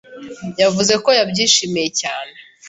yavuze 0.61 0.93
ko 1.03 1.09
yabyishimiye 1.19 1.89
cyane. 2.01 2.35